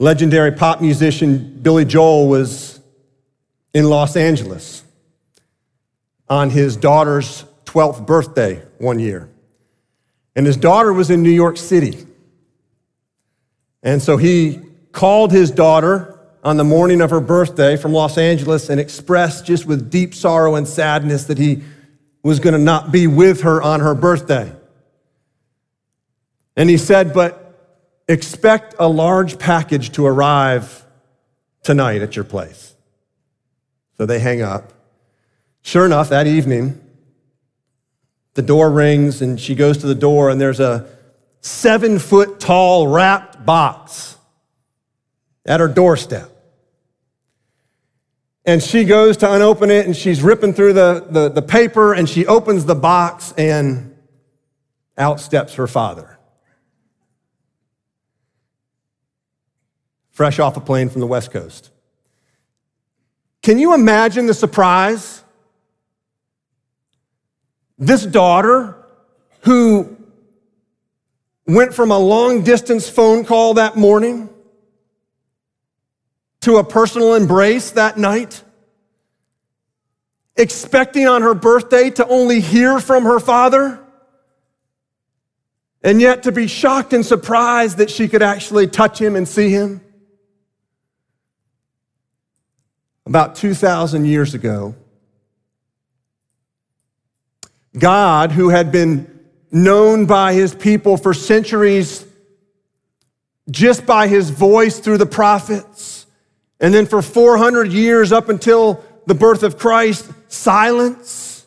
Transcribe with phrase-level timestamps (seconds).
[0.00, 2.80] Legendary pop musician Billy Joel was
[3.74, 4.82] in Los Angeles
[6.26, 9.28] on his daughter's 12th birthday one year.
[10.34, 12.06] And his daughter was in New York City.
[13.82, 14.60] And so he
[14.90, 19.66] called his daughter on the morning of her birthday from Los Angeles and expressed just
[19.66, 21.62] with deep sorrow and sadness that he
[22.22, 24.50] was going to not be with her on her birthday.
[26.56, 27.39] And he said, But
[28.10, 30.84] expect a large package to arrive
[31.62, 32.74] tonight at your place.
[33.96, 34.72] So they hang up.
[35.62, 36.80] Sure enough, that evening,
[38.34, 40.88] the door rings and she goes to the door, and there's a
[41.40, 44.16] seven foot tall wrapped box
[45.46, 46.30] at her doorstep.
[48.44, 52.08] And she goes to unopen it and she's ripping through the, the, the, paper and
[52.08, 53.94] she opens the box and
[54.96, 56.18] out steps her father.
[60.20, 61.70] Fresh off a plane from the West Coast.
[63.42, 65.24] Can you imagine the surprise?
[67.78, 68.76] This daughter
[69.44, 69.96] who
[71.46, 74.28] went from a long distance phone call that morning
[76.42, 78.42] to a personal embrace that night,
[80.36, 83.82] expecting on her birthday to only hear from her father,
[85.82, 89.48] and yet to be shocked and surprised that she could actually touch him and see
[89.48, 89.80] him.
[93.10, 94.76] About 2,000 years ago,
[97.76, 102.06] God, who had been known by his people for centuries
[103.50, 106.06] just by his voice through the prophets,
[106.60, 111.44] and then for 400 years, up until the birth of Christ, silence.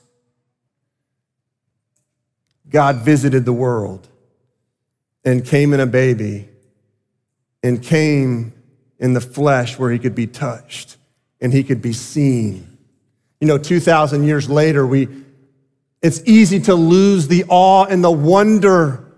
[2.67, 4.05] God visited the world
[5.23, 6.49] and came in a baby
[7.63, 8.51] and came
[8.99, 10.97] in the flesh where he could be touched
[11.43, 12.77] and he could be seen.
[13.39, 15.09] You know, 2,000 years later, we,
[16.01, 19.11] it's easy to lose the awe and the wonder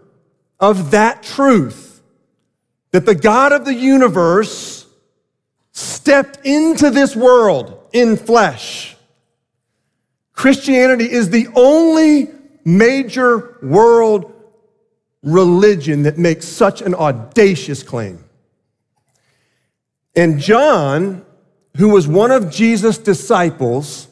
[0.60, 2.02] of that truth
[2.92, 4.88] that the God of the universe
[5.72, 8.96] stepped into this world in flesh.
[10.34, 12.30] Christianity is the only
[12.64, 14.34] major world
[15.22, 18.24] religion that makes such an audacious claim.
[20.16, 21.25] And John,
[21.78, 24.08] who was one of Jesus' disciples,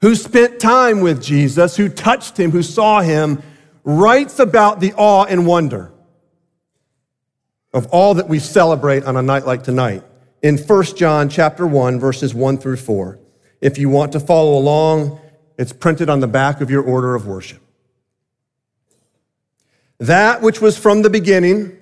[0.00, 3.42] who spent time with Jesus, who touched him, who saw him,
[3.84, 5.92] writes about the awe and wonder
[7.72, 10.02] of all that we celebrate on a night like tonight
[10.42, 13.18] in 1 John chapter 1 verses 1 through 4.
[13.60, 15.20] If you want to follow along,
[15.56, 17.62] it's printed on the back of your order of worship.
[19.98, 21.78] That which was from the beginning,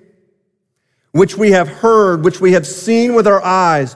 [1.11, 3.95] which we have heard, which we have seen with our eyes,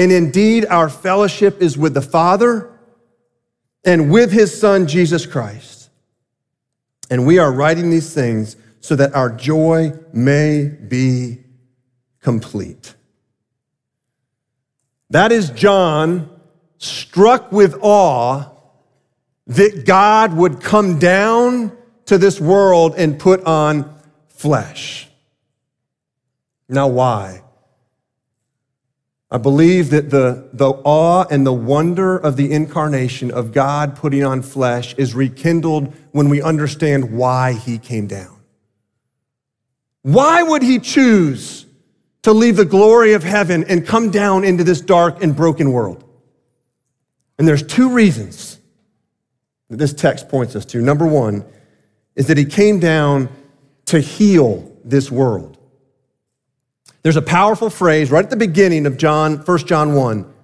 [0.00, 2.72] And indeed, our fellowship is with the Father
[3.84, 5.90] and with his Son, Jesus Christ.
[7.10, 11.40] And we are writing these things so that our joy may be
[12.22, 12.94] complete.
[15.10, 16.30] That is John
[16.78, 18.46] struck with awe
[19.48, 24.00] that God would come down to this world and put on
[24.30, 25.10] flesh.
[26.70, 27.42] Now, why?
[29.32, 34.24] I believe that the, the awe and the wonder of the incarnation of God putting
[34.24, 38.40] on flesh is rekindled when we understand why he came down.
[40.02, 41.66] Why would he choose
[42.22, 46.02] to leave the glory of heaven and come down into this dark and broken world?
[47.38, 48.58] And there's two reasons
[49.68, 50.82] that this text points us to.
[50.82, 51.44] Number one
[52.16, 53.28] is that he came down
[53.86, 55.56] to heal this world.
[57.02, 60.34] There's a powerful phrase right at the beginning of John, 1 John 1.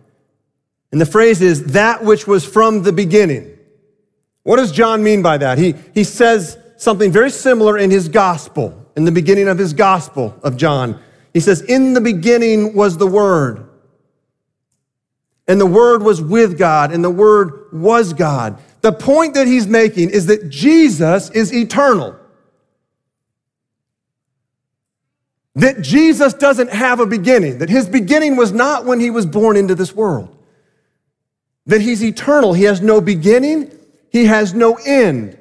[0.93, 3.59] And the phrase is that which was from the beginning.
[4.43, 5.59] What does John mean by that?
[5.59, 10.39] He, he says something very similar in his gospel, in the beginning of his gospel
[10.43, 11.01] of John.
[11.35, 13.67] He says, In the beginning was the Word
[15.49, 18.59] and the Word was with God, and the Word was God.
[18.81, 22.17] The point that he's making is that Jesus is eternal.
[25.57, 29.57] That Jesus doesn't have a beginning, that his beginning was not when he was born
[29.57, 30.37] into this world,
[31.65, 32.53] that he's eternal.
[32.53, 33.73] He has no beginning,
[34.11, 35.39] he has no end.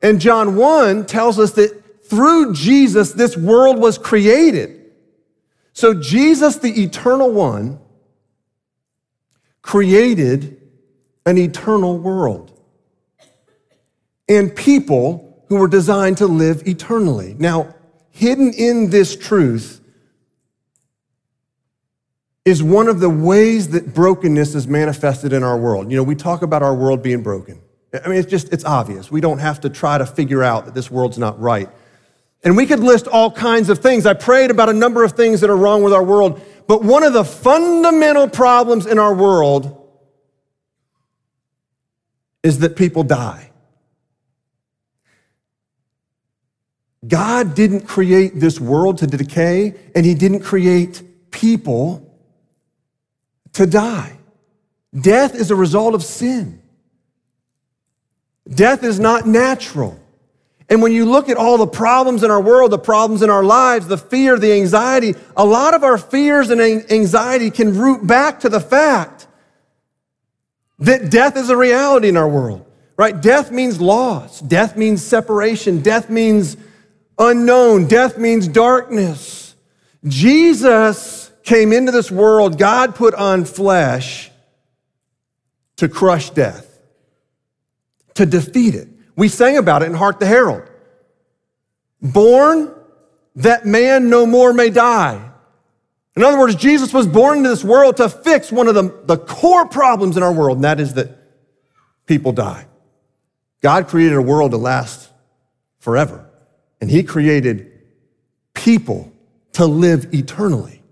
[0.00, 4.92] And John 1 tells us that through Jesus, this world was created.
[5.72, 7.80] So Jesus, the eternal one,
[9.60, 10.62] created
[11.26, 12.52] an eternal world
[14.28, 17.34] and people who were designed to live eternally.
[17.38, 17.74] Now,
[18.18, 19.80] hidden in this truth
[22.44, 25.90] is one of the ways that brokenness is manifested in our world.
[25.90, 27.60] You know, we talk about our world being broken.
[27.92, 29.10] I mean, it's just, it's obvious.
[29.10, 31.68] We don't have to try to figure out that this world's not right.
[32.42, 34.04] And we could list all kinds of things.
[34.04, 36.42] I prayed about a number of things that are wrong with our world.
[36.66, 39.74] But one of the fundamental problems in our world
[42.42, 43.47] is that people die.
[47.06, 52.04] God didn't create this world to decay, and He didn't create people
[53.52, 54.18] to die.
[54.98, 56.60] Death is a result of sin.
[58.48, 60.00] Death is not natural.
[60.70, 63.44] And when you look at all the problems in our world, the problems in our
[63.44, 68.40] lives, the fear, the anxiety, a lot of our fears and anxiety can root back
[68.40, 69.26] to the fact
[70.78, 72.66] that death is a reality in our world,
[72.96, 73.20] right?
[73.20, 74.40] Death means loss.
[74.40, 75.80] Death means separation.
[75.80, 76.56] Death means
[77.18, 77.86] unknown.
[77.86, 79.54] Death means darkness.
[80.04, 84.30] Jesus came into this world, God put on flesh
[85.76, 86.78] to crush death,
[88.14, 88.88] to defeat it.
[89.16, 90.68] We sang about it in Hark the Herald.
[92.02, 92.74] Born
[93.36, 95.24] that man no more may die.
[96.16, 99.16] In other words, Jesus was born into this world to fix one of the, the
[99.16, 101.16] core problems in our world, and that is that
[102.06, 102.66] people die.
[103.62, 105.08] God created a world to last
[105.78, 106.27] forever.
[106.80, 107.72] And he created
[108.54, 109.12] people
[109.52, 110.82] to live eternally.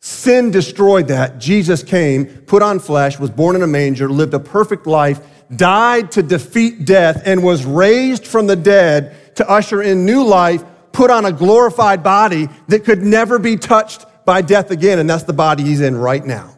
[0.00, 1.38] Sin destroyed that.
[1.38, 5.20] Jesus came, put on flesh, was born in a manger, lived a perfect life,
[5.54, 10.64] died to defeat death, and was raised from the dead to usher in new life,
[10.92, 14.98] put on a glorified body that could never be touched by death again.
[14.98, 16.54] And that's the body he's in right now.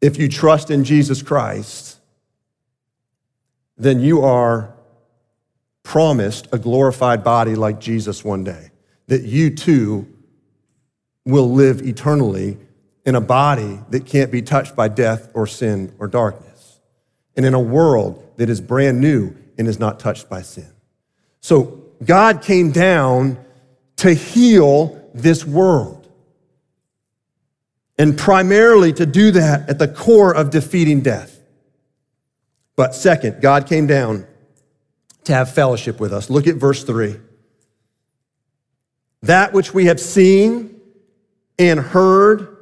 [0.00, 1.99] If you trust in Jesus Christ,
[3.80, 4.74] then you are
[5.82, 8.70] promised a glorified body like Jesus one day,
[9.06, 10.06] that you too
[11.24, 12.58] will live eternally
[13.04, 16.80] in a body that can't be touched by death or sin or darkness,
[17.36, 20.70] and in a world that is brand new and is not touched by sin.
[21.40, 23.42] So God came down
[23.96, 26.08] to heal this world.
[27.98, 31.29] And primarily to do that at the core of defeating death.
[32.80, 34.26] But second, God came down
[35.24, 36.30] to have fellowship with us.
[36.30, 37.20] Look at verse 3.
[39.20, 40.80] That which we have seen
[41.58, 42.56] and heard,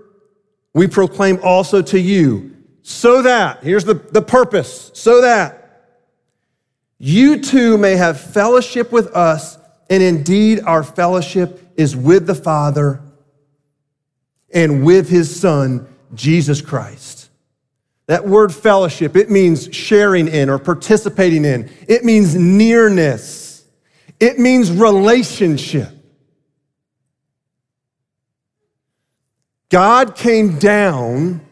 [0.74, 5.84] we proclaim also to you, so that, here's the, the purpose, so that
[6.98, 9.56] you too may have fellowship with us,
[9.88, 13.00] and indeed our fellowship is with the Father
[14.52, 17.17] and with his Son, Jesus Christ.
[18.08, 21.70] That word fellowship, it means sharing in or participating in.
[21.86, 23.64] It means nearness.
[24.18, 25.90] It means relationship.
[29.68, 31.42] God came down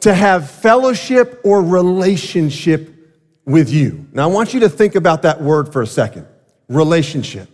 [0.00, 2.94] to have fellowship or relationship
[3.46, 4.06] with you.
[4.12, 6.26] Now, I want you to think about that word for a second
[6.68, 7.48] relationship.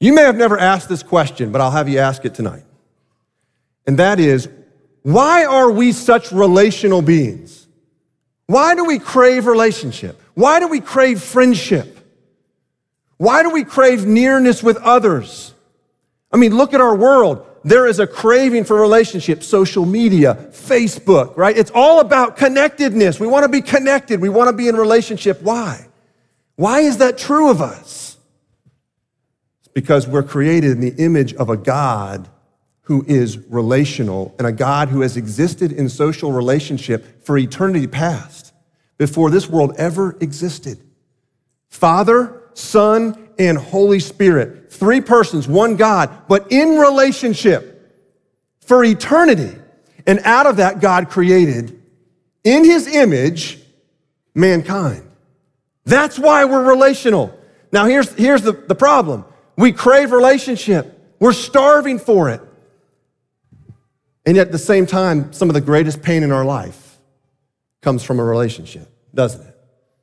[0.00, 2.64] You may have never asked this question, but I'll have you ask it tonight.
[3.86, 4.48] And that is,
[5.02, 7.66] why are we such relational beings?
[8.46, 10.20] Why do we crave relationship?
[10.34, 11.98] Why do we crave friendship?
[13.16, 15.54] Why do we crave nearness with others?
[16.32, 17.46] I mean, look at our world.
[17.64, 21.56] There is a craving for relationship, social media, Facebook, right?
[21.56, 23.20] It's all about connectedness.
[23.20, 24.20] We want to be connected.
[24.20, 25.40] We want to be in relationship.
[25.42, 25.86] Why?
[26.56, 28.16] Why is that true of us?
[29.60, 32.28] It's because we're created in the image of a God
[32.82, 38.52] who is relational and a God who has existed in social relationship for eternity past,
[38.98, 40.78] before this world ever existed.
[41.68, 44.70] Father, Son, and Holy Spirit.
[44.72, 47.72] Three persons, one God, but in relationship
[48.60, 49.56] for eternity.
[50.06, 51.82] And out of that, God created
[52.44, 53.58] in his image
[54.34, 55.08] mankind.
[55.84, 57.36] That's why we're relational.
[57.72, 59.24] Now, here's, here's the, the problem
[59.56, 62.40] we crave relationship, we're starving for it.
[64.24, 66.98] And yet, at the same time, some of the greatest pain in our life
[67.80, 69.52] comes from a relationship, doesn't it?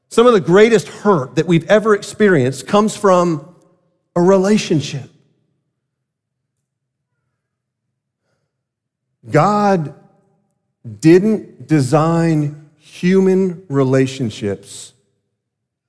[0.09, 3.55] some of the greatest hurt that we've ever experienced comes from
[4.15, 5.09] a relationship.
[9.29, 9.93] God
[10.99, 14.93] didn't design human relationships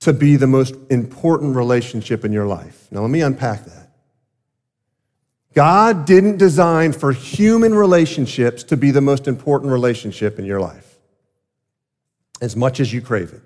[0.01, 2.87] to be the most important relationship in your life.
[2.91, 3.90] Now, let me unpack that.
[5.53, 10.97] God didn't design for human relationships to be the most important relationship in your life,
[12.41, 13.41] as much as you crave it.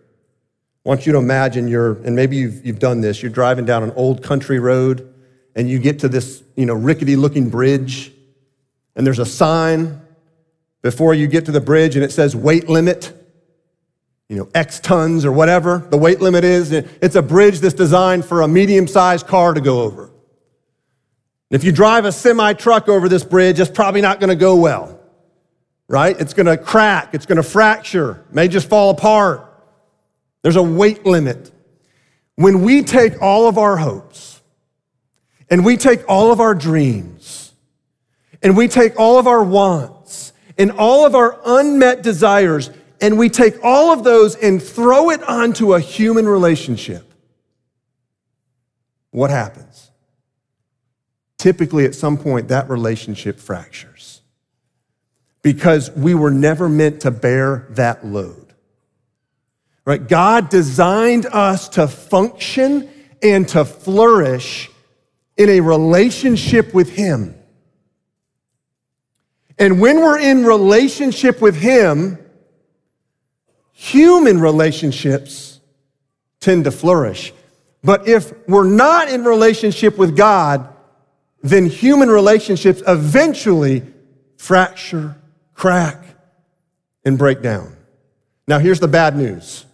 [0.85, 3.81] I want you to imagine you're, and maybe you've, you've done this, you're driving down
[3.81, 5.11] an old country road
[5.55, 8.11] and you get to this, you know, rickety looking bridge
[8.95, 9.99] and there's a sign
[10.83, 13.13] before you get to the bridge and it says weight limit,
[14.29, 16.71] you know, X tons or whatever the weight limit is.
[16.71, 20.11] It's a bridge that's designed for a medium sized car to go over.
[21.51, 24.55] If you drive a semi truck over this bridge, it's probably not going to go
[24.55, 24.99] well,
[25.87, 26.19] right?
[26.19, 29.51] It's going to crack, it's going to fracture, may just fall apart.
[30.41, 31.51] There's a weight limit.
[32.35, 34.41] When we take all of our hopes
[35.49, 37.53] and we take all of our dreams
[38.41, 42.69] and we take all of our wants and all of our unmet desires
[43.01, 47.13] and we take all of those and throw it onto a human relationship,
[49.11, 49.91] what happens?
[51.45, 54.21] Typically, at some point, that relationship fractures
[55.43, 58.51] because we were never meant to bear that load.
[59.85, 60.07] Right?
[60.07, 62.89] God designed us to function
[63.21, 64.71] and to flourish
[65.37, 67.35] in a relationship with Him.
[69.59, 72.17] And when we're in relationship with Him,
[73.71, 75.59] human relationships
[76.39, 77.33] tend to flourish.
[77.83, 80.71] But if we're not in relationship with God,
[81.49, 83.83] then human relationships eventually
[84.37, 85.15] fracture,
[85.53, 86.03] crack,
[87.03, 87.75] and break down.
[88.47, 89.65] Now, here's the bad news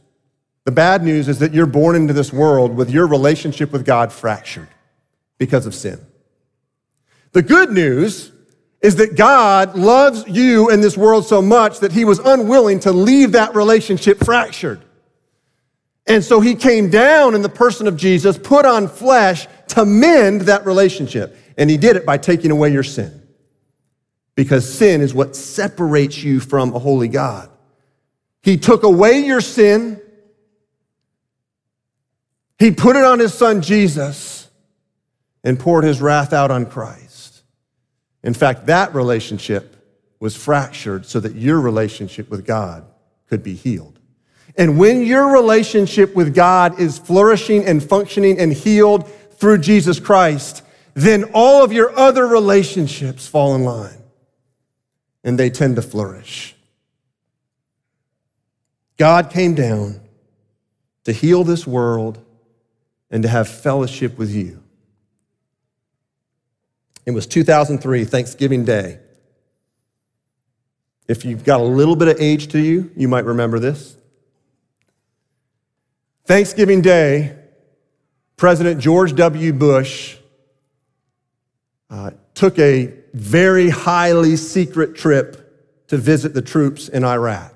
[0.64, 4.14] the bad news is that you're born into this world with your relationship with God
[4.14, 4.68] fractured
[5.38, 6.00] because of sin.
[7.32, 8.32] The good news
[8.82, 12.92] is that God loves you and this world so much that he was unwilling to
[12.92, 14.82] leave that relationship fractured.
[16.06, 20.42] And so he came down in the person of Jesus, put on flesh to mend
[20.42, 21.38] that relationship.
[21.62, 23.22] And he did it by taking away your sin.
[24.36, 27.50] Because sin is what separates you from a holy God.
[28.42, 30.02] He took away your sin
[32.62, 34.48] he put it on his son Jesus
[35.44, 37.42] and poured his wrath out on Christ.
[38.22, 39.76] In fact, that relationship
[40.20, 42.86] was fractured so that your relationship with God
[43.28, 43.98] could be healed.
[44.56, 50.61] And when your relationship with God is flourishing and functioning and healed through Jesus Christ,
[50.94, 54.04] then all of your other relationships fall in line
[55.24, 56.56] and they tend to flourish.
[58.98, 60.02] God came down
[61.06, 62.24] to heal this world
[63.10, 64.62] and to have fellowship with you.
[67.06, 69.00] It was 2003, Thanksgiving Day.
[71.08, 73.98] If you've got a little bit of age to you, you might remember this.
[76.26, 77.36] Thanksgiving Day,
[78.38, 79.52] President George W.
[79.52, 80.18] Bush
[81.92, 87.54] uh, took a very highly secret trip to visit the troops in Iraq.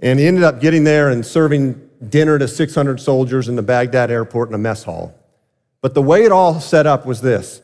[0.00, 4.10] And he ended up getting there and serving dinner to 600 soldiers in the Baghdad
[4.10, 5.14] airport in a mess hall.
[5.80, 7.62] But the way it all set up was this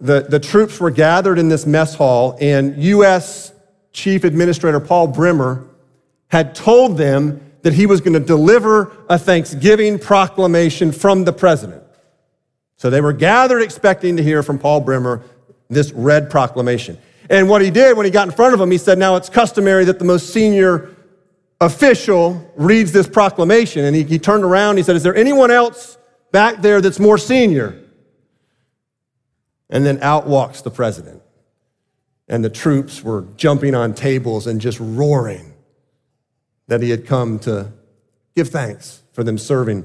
[0.00, 3.52] the, the troops were gathered in this mess hall, and U.S.
[3.92, 5.66] Chief Administrator Paul Bremer
[6.28, 11.82] had told them that he was going to deliver a Thanksgiving proclamation from the president.
[12.80, 15.22] So they were gathered expecting to hear from Paul Bremer
[15.68, 16.96] this red proclamation.
[17.28, 19.28] And what he did when he got in front of them, he said, Now it's
[19.28, 20.88] customary that the most senior
[21.60, 24.78] official reads this proclamation and he, he turned around.
[24.78, 25.98] He said, Is there anyone else
[26.32, 27.78] back there that's more senior?
[29.68, 31.20] And then out walks the president.
[32.28, 35.52] And the troops were jumping on tables and just roaring
[36.68, 37.72] that he had come to
[38.34, 39.84] give thanks for them serving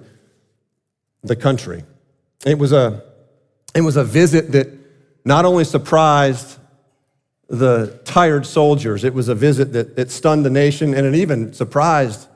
[1.23, 1.83] the country.
[2.45, 3.03] It was a,
[3.73, 4.69] it was a visit that
[5.25, 6.59] not only surprised
[7.47, 9.03] the tired soldiers.
[9.03, 12.27] It was a visit that, that stunned the nation and it even surprised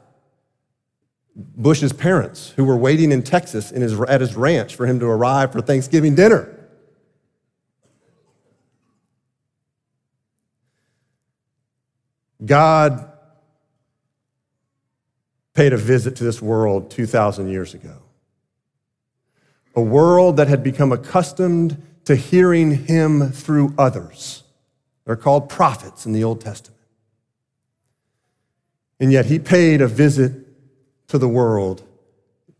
[1.35, 5.05] Bush's parents who were waiting in Texas in his, at his ranch for him to
[5.05, 6.55] arrive for Thanksgiving dinner.
[12.45, 13.11] God
[15.53, 18.01] paid a visit to this world 2,000 years ago.
[19.79, 24.43] A world that had become accustomed to hearing him through others
[25.05, 26.81] they're called prophets in the Old Testament.
[28.99, 30.33] And yet he paid a visit
[31.07, 31.81] to the world,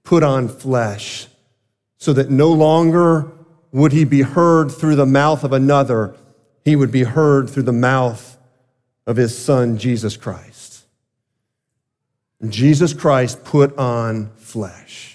[0.04, 1.28] put on flesh,
[1.98, 3.30] so that no longer
[3.74, 6.16] would he be heard through the mouth of another,
[6.64, 8.38] he would be heard through the mouth
[9.06, 10.86] of his son, Jesus Christ.
[12.48, 15.09] Jesus Christ put on flesh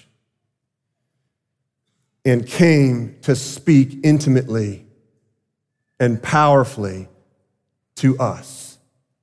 [2.25, 4.85] and came to speak intimately
[5.99, 7.07] and powerfully
[7.95, 8.65] to us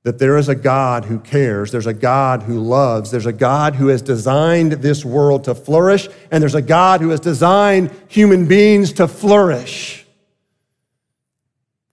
[0.03, 3.75] that there is a God who cares, there's a God who loves, there's a God
[3.75, 8.45] who has designed this world to flourish, and there's a God who has designed human
[8.45, 10.05] beings to flourish.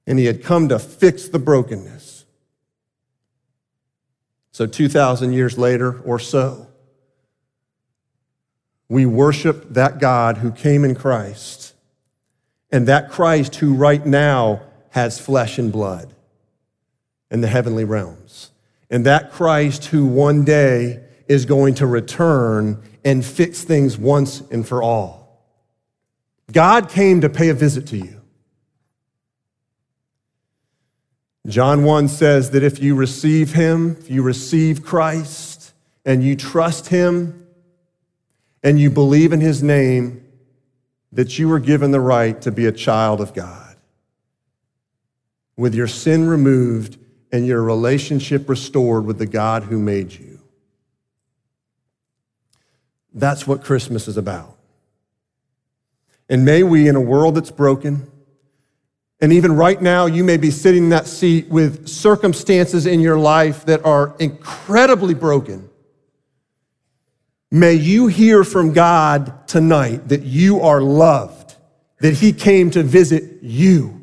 [0.08, 2.24] And he had come to fix the brokenness.
[4.50, 6.66] So, 2,000 years later or so,
[8.90, 11.74] we worship that God who came in Christ,
[12.72, 16.12] and that Christ who right now has flesh and blood
[17.30, 18.50] in the heavenly realms.
[18.90, 24.66] And that Christ who one day is going to return and fix things once and
[24.66, 25.40] for all.
[26.50, 28.20] God came to pay a visit to you.
[31.46, 35.72] John 1 says that if you receive him, if you receive Christ,
[36.04, 37.46] and you trust him,
[38.62, 40.24] and you believe in his name,
[41.12, 43.76] that you are given the right to be a child of God.
[45.56, 46.98] With your sin removed
[47.32, 50.40] and your relationship restored with the God who made you.
[53.12, 54.56] That's what Christmas is about.
[56.28, 58.08] And may we, in a world that's broken,
[59.20, 63.18] and even right now, you may be sitting in that seat with circumstances in your
[63.18, 65.68] life that are incredibly broken.
[67.50, 71.56] May you hear from God tonight that you are loved,
[72.00, 74.00] that He came to visit you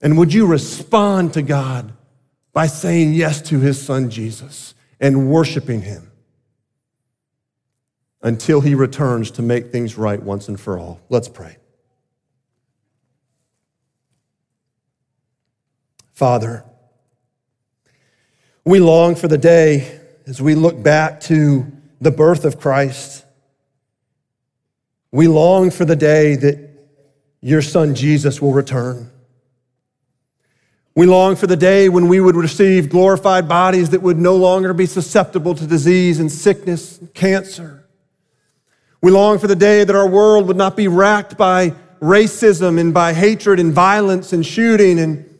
[0.00, 1.92] and would you respond to God
[2.52, 6.10] by saying yes to his son Jesus and worshiping him
[8.22, 11.00] until he returns to make things right once and for all?
[11.08, 11.56] Let's pray.
[16.12, 16.64] Father,
[18.64, 19.97] we long for the day
[20.28, 21.66] as we look back to
[22.02, 23.24] the birth of Christ.
[25.10, 26.68] We long for the day that
[27.40, 29.10] your son Jesus will return.
[30.94, 34.74] We long for the day when we would receive glorified bodies that would no longer
[34.74, 37.88] be susceptible to disease and sickness and cancer.
[39.00, 42.92] We long for the day that our world would not be racked by racism and
[42.92, 44.98] by hatred and violence and shooting.
[44.98, 45.37] And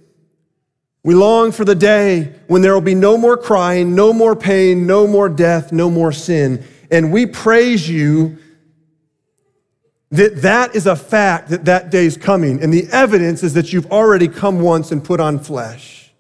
[1.05, 4.87] we long for the day when there will be no more crying, no more pain,
[4.87, 6.65] no more death, no more sin.
[6.91, 8.39] And we praise you
[10.11, 12.63] that that is a fact that that day is coming.
[12.63, 16.11] And the evidence is that you've already come once and put on flesh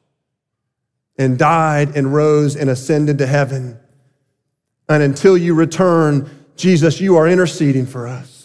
[1.16, 3.78] and died and rose and ascended to heaven.
[4.88, 8.38] And until you return, Jesus, you are interceding for us.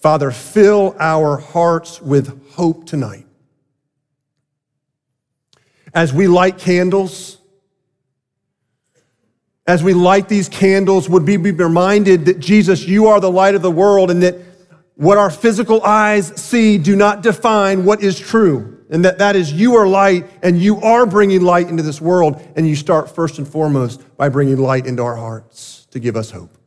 [0.00, 3.26] Father, fill our hearts with hope tonight.
[5.92, 7.36] As we light candles,
[9.66, 13.54] as we light these candles, would we be reminded that Jesus, you are the light
[13.54, 14.36] of the world, and that
[14.94, 19.52] what our physical eyes see do not define what is true, and that that is
[19.52, 23.38] you are light, and you are bringing light into this world, and you start first
[23.38, 26.59] and foremost by bringing light into our hearts to give us hope.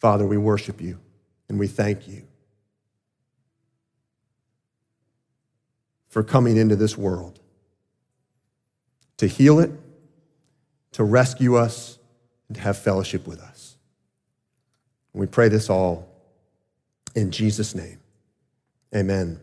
[0.00, 0.98] Father, we worship you
[1.48, 2.26] and we thank you
[6.08, 7.38] for coming into this world
[9.18, 9.70] to heal it,
[10.92, 11.98] to rescue us,
[12.48, 13.76] and to have fellowship with us.
[15.12, 16.08] we pray this all
[17.14, 18.00] in Jesus' name.
[18.94, 19.40] Amen.